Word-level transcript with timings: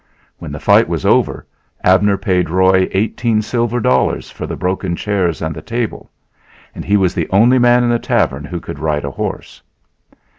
When 0.39 0.51
the 0.51 0.59
fight 0.59 0.89
was 0.89 1.05
over 1.05 1.45
Abner 1.83 2.17
paid 2.17 2.49
Roy 2.49 2.89
eighteen 2.91 3.43
silver 3.43 3.79
dollars 3.79 4.31
for 4.31 4.47
the 4.47 4.55
broken 4.55 4.95
chairs 4.95 5.43
and 5.43 5.53
the 5.55 5.61
table 5.61 6.09
and 6.73 6.83
he 6.83 6.97
was 6.97 7.13
the 7.13 7.29
only 7.29 7.59
man 7.59 7.83
in 7.83 7.91
the 7.91 7.99
tavern 7.99 8.45
who 8.45 8.59
could 8.59 8.79
ride 8.79 9.05
a 9.05 9.11
horse. 9.11 9.61